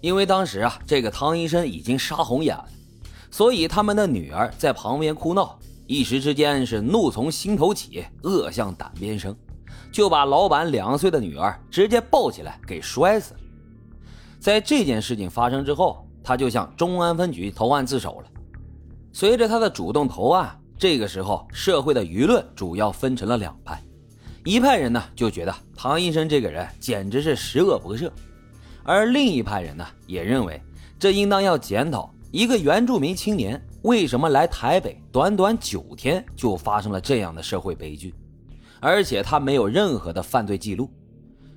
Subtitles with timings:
[0.00, 2.68] 因为当时啊，这个汤医生已经杀红眼了，
[3.30, 9.34] 所以他们的女儿在旁边哭闹，一时之间是怒从心头起，恶向胆边生，
[9.90, 13.40] 就把老板两岁的女儿直接抱起来给摔死了。
[14.38, 18.26] 在这件事情发生之后，他就向中安分局投案自首了。
[19.12, 23.82] 随着他的主动投案，这个时候社会的舆论主要分成了两派，
[24.44, 28.08] 一派人呢就觉得唐医生这个人简直是十恶不赦。
[28.88, 30.58] 而另一派人呢，也认为
[30.98, 38.14] 这应当要检讨一个原住民青年为什么来台北短短九天就发生了这样的社会悲剧，
[38.80, 40.90] 而且他没有任何的犯罪记录，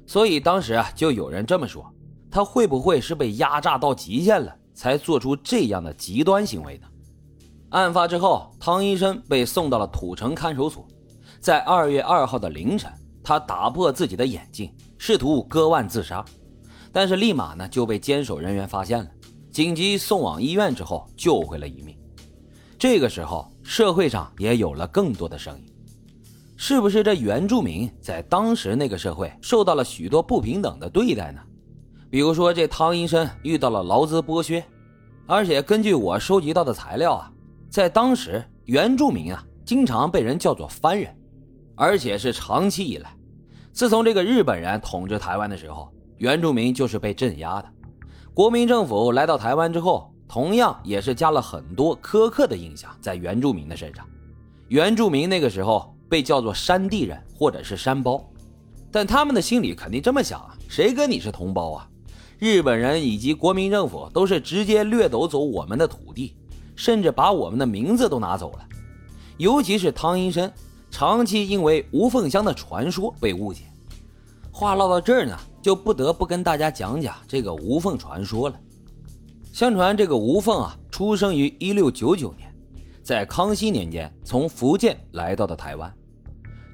[0.05, 1.89] 所以当时啊，就有人这么说，
[2.29, 6.87] 他会不会是被压榨到极限了，才做出这样的极端行为呢？
[7.69, 10.85] 案发之后，汤医生被送到了土城看守所，
[11.39, 12.91] 在二月二号的凌晨，
[13.23, 16.25] 他打破自己的眼镜，试图割腕自杀。
[16.91, 19.09] 但是立马呢就被坚守人员发现了，
[19.49, 21.97] 紧急送往医院之后救回了一命。
[22.77, 25.65] 这个时候社会上也有了更多的声音，
[26.57, 31.41] 是不是这原住民在当时那个社会受到了许多不平等的对待呢？
[32.09, 34.61] 比如说这汤医生遇到了劳资剥削，
[35.27, 37.31] 而且根据我收集到的材料啊，
[37.69, 41.15] 在当时原住民啊经常被人叫做番人，
[41.75, 43.15] 而且是长期以来，
[43.71, 45.89] 自从这个日本人统治台湾的时候。
[46.21, 47.67] 原住民就是被镇压的。
[48.31, 54.05] 国民政府来到台湾之后，同样也是加了很多苛刻的印象在原住民的身上。
[54.67, 58.23] 原住民那个时候被叫做山地人或者是山包，
[58.91, 61.89] 但他们的心里肯定这么想啊：谁跟你是同胞啊？
[62.37, 66.35] 日本人以及国民政府都是直接掠夺走我们的土地，
[66.75, 68.59] 甚至把我们的名字都拿走了。
[69.37, 70.51] 尤其是汤医生，
[70.91, 73.63] 长期因为吴凤香的传说被误解。
[74.51, 75.37] 话唠到这儿呢。
[75.61, 78.59] 就不得不跟大家讲讲这个吴凤传说了。
[79.53, 82.51] 相传这个吴凤啊，出生于一六九九年，
[83.03, 85.93] 在康熙年间从福建来到的台湾。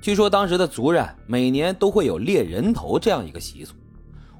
[0.02, 3.74] 据说当时的族人每年都会有猎人头这样一个习俗，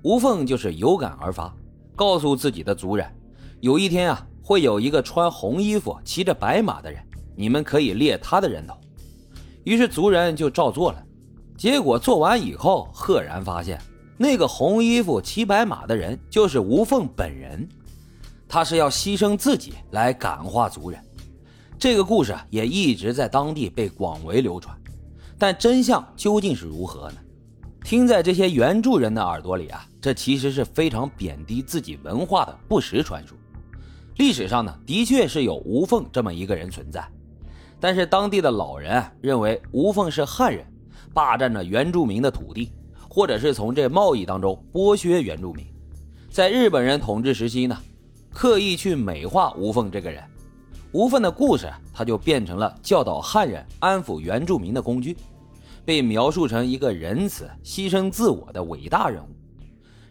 [0.02, 1.54] 吴凤就是有感而发，
[1.94, 3.06] 告诉自己的族人，
[3.60, 7.04] 有一天啊，会有一个穿红衣服、骑着白马的人，
[7.36, 8.78] 你们可以猎他的人头。
[9.66, 11.04] 于是族人就照做了，
[11.58, 13.82] 结果做完以后，赫然发现。
[14.20, 17.68] 那个红衣服骑白马的人就是吴凤本人，
[18.48, 21.00] 他是要牺牲自己来感化族人。
[21.78, 24.76] 这个故事也一直在当地被广为流传，
[25.38, 27.18] 但真相究竟是如何呢？
[27.84, 33.38] 听在这些原住人的耳朵里啊，这其实是非常贬低自己文化的不实传说。
[34.16, 37.08] 历史上呢，的确是有吴凤这么一个人存在，
[37.80, 40.66] 但是当地的老人认为吴凤是汉人，
[41.18, 42.72] 霸占着原住民的土地。
[43.10, 45.66] 或者是从这贸易当中剥削原住民，
[46.30, 47.76] 在日本人统治时期呢，
[48.32, 50.24] 刻意去美化吴凤这个人，
[50.92, 55.18] 吴凤的故事他就变成了教导汉人、安抚原住民的工具，
[55.84, 59.30] 被描述成一个仁慈、牺牲自我的伟大人物。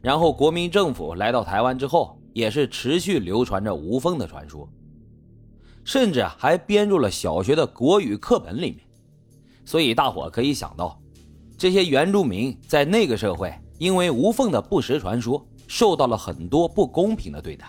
[0.00, 4.68] 然后国民政府来到台湾之后，也是持续流传着吴凤的传说，
[5.84, 8.78] 甚至还编入了小学的国语课本里面。
[9.66, 10.98] 所以大伙可以想到。
[11.58, 17.66] 这些原住民在那个社会，因为无缝的不实传说，受到了很多不公平的对待。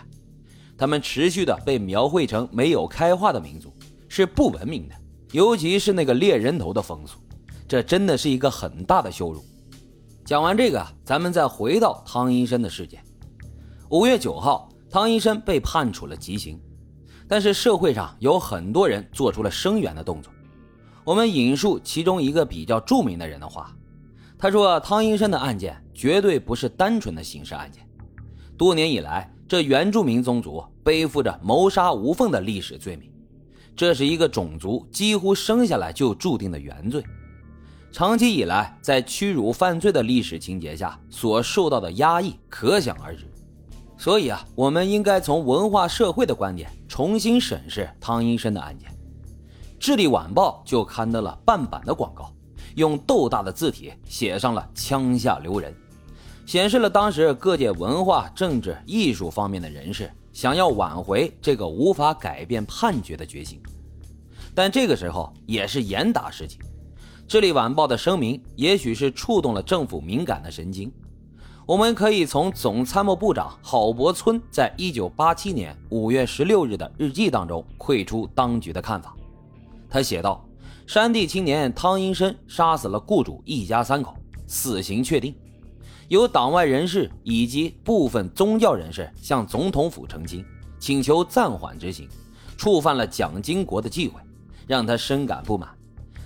[0.76, 3.74] 他们持续的被描绘成没有开化的民族，
[4.08, 4.94] 是不文明的，
[5.32, 7.18] 尤其是那个猎人头的风俗，
[7.66, 9.44] 这真的是一个很大的羞辱。
[10.24, 13.02] 讲完这个，咱们再回到汤医生的事件。
[13.88, 16.60] 五月九号，汤医生被判处了极刑，
[17.26, 20.30] 但是社会上有很多人做出了声援的动作。
[21.08, 23.74] 我们引述其中一个比较著名的人的话。
[24.38, 27.82] 他说：“汤医生的案件绝对不是单纯的刑事案件。
[28.58, 33.10] 多年以来，这原住民宗族背负着谋杀无缝的历史罪名，
[33.74, 37.02] 这是一个种族几乎生下来就注定的原罪。
[37.90, 43.24] 长期以来，在屈辱犯罪的历史情节下所受到的压抑，可想而知。
[43.96, 48.90] 所以啊，我们应该从文化社会的观点重新审视汤医生的案件。”
[49.78, 52.32] 《智利晚报》就刊登了半版的广告。
[52.78, 55.74] 用豆大的字体写上了“枪下留人”，
[56.46, 63.60] 显示了当时各界文化、政治、艺术方面的人士想要挽回这个无法改变判决的决心。
[64.54, 66.58] 但这个时候也是严打时期，
[67.26, 70.92] 《智利晚报》的声明也许是触动了政府敏感的神经。
[71.66, 79.14] 我们可以从总参谋部长郝柏村在一九八七年五月十六日的日记当中窥出当局的看法。
[79.88, 80.44] 他写道。
[80.86, 85.36] 山地青年汤英生杀死了雇主一家三口，死刑确定。
[86.08, 90.42] 有党外人士以及部分宗教人士向总统府澄清，
[90.78, 92.08] 请求暂缓执行，
[92.56, 94.18] 触犯了蒋经国的忌讳，
[94.66, 95.68] 让他深感不满。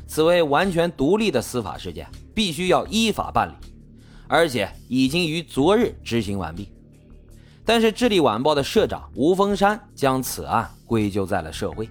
[0.07, 3.55] 此为完全独立的司法事件，必须要依法办理，
[4.29, 6.71] 而且已经于昨日执行完毕。
[7.65, 11.89] 但是，《智利晚报》的社长吴峰山将此案归咎在了社会，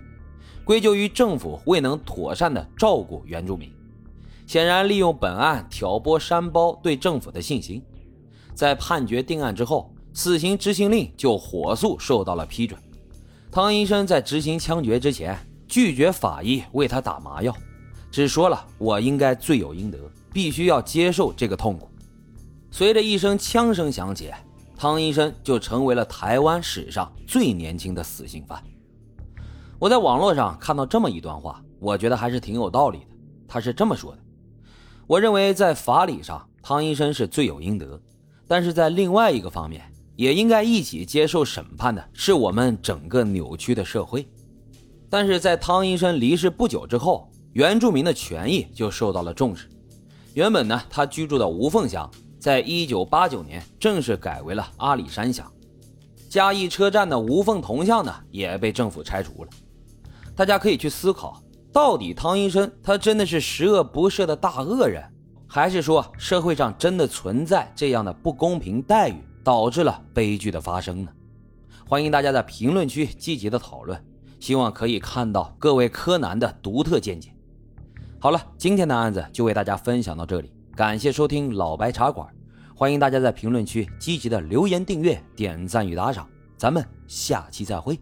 [0.64, 3.72] 归咎于政府未能妥善的照顾原住民。
[4.48, 7.82] 显然利用本案挑拨山包对政府的信心，
[8.54, 12.78] 在判决定案之后，死刑执行令就火速受到了批准。
[13.50, 15.38] 汤医生在执行枪决之前
[15.68, 17.56] 拒绝法医为他打麻药，
[18.12, 19.98] 只说了“我应该罪有应得，
[20.34, 21.90] 必须要接受这个痛苦”。
[22.72, 24.32] 随着一声枪声响起，
[24.78, 28.62] 汤医生就成为了台湾史上最年轻的死刑犯。
[29.82, 33.06] 我在网络上看到这么一段话，我觉得还是挺有道理的。
[33.48, 34.20] 他是这么说的。
[35.08, 38.00] 我认为在法理上，汤医生是罪有应得，
[38.48, 44.30] 但是在另外一个方面，也应该一起接受审判的是我们整个扭曲的社会。
[45.10, 49.68] 但是在汤医生离世不久之后，原住民的权益就受到了重视。
[50.36, 52.08] 原本呢，他居住的无缝乡，
[52.40, 55.52] 在一九八九年正式改为了阿里山乡。
[56.30, 59.50] 嘉义车站的无缝铜像呢，也被政府拆除了。
[60.36, 61.42] 大家可以去思考。
[61.74, 65.02] 到底汤医生他真的是十恶不赦的大恶人，
[65.48, 71.12] 还是说社会上真的存在这样的不公平待遇，导致了悲剧的发生呢？
[71.88, 74.02] 欢迎大家在评论区积极的讨论，
[74.40, 77.34] 希望可以看到各位柯南的独特见解。
[78.20, 82.28] 好了，今天的案子就为大家分享到这里，感谢收听老白茶馆，
[82.76, 86.28] 欢迎大家在评论区积极的留言、订阅、点赞与打赏，
[86.58, 87.98] 咱们下期再会。